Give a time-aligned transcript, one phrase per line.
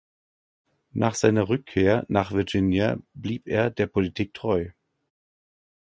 [0.93, 4.71] Nach seiner Rückkehr nach Virginia blieb er der Politik treu.